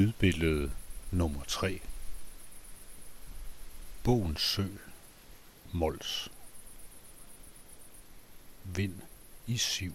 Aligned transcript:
Lydbillede 0.00 0.72
nummer 1.10 1.44
3 1.44 1.80
Bogens 4.02 4.40
Sø 4.40 4.66
Mols. 5.72 6.32
Vind 8.64 8.94
i 9.46 9.56
siv 9.56 9.94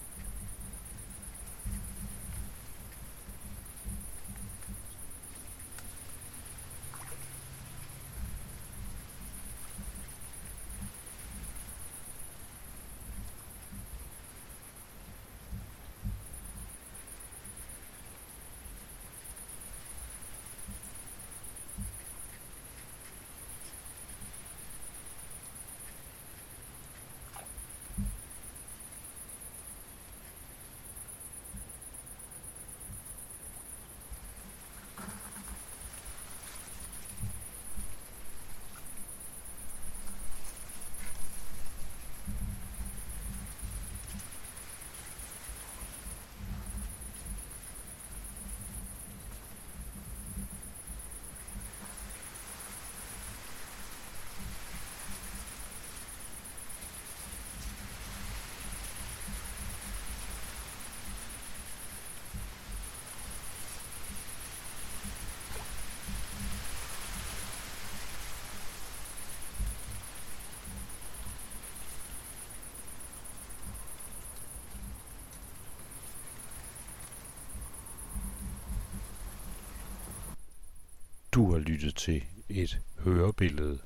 Du 81.33 81.51
har 81.51 81.59
lyttet 81.59 81.95
til 81.95 82.23
et 82.49 82.79
hørebillede 82.99 83.79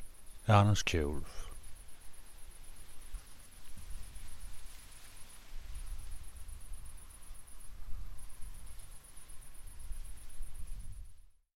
af 0.48 0.56
Anders 0.56 0.84
Kjærulf. 0.84 1.45